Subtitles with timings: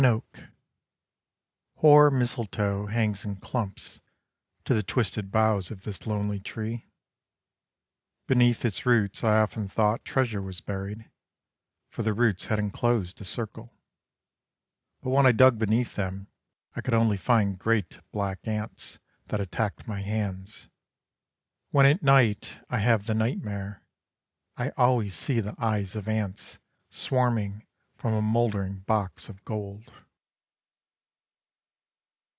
[0.01, 0.43] AN OAK
[1.75, 4.01] Hoar mistletoe Hangs in clumps
[4.65, 6.87] To the twisted boughs Of this lonely tree.
[8.25, 11.07] Beneath its roots I often thought treasure was buried:
[11.91, 13.75] For the roots had enclosed a circle.
[15.03, 16.25] But when I dug beneath them,
[16.75, 18.97] I could only find great black ants
[19.27, 20.67] That attacked my hands.
[21.69, 23.83] When at night I have the nightmare,
[24.57, 26.57] I always see the eyes of ants
[26.89, 29.93] Swarming from a mouldering box of gold.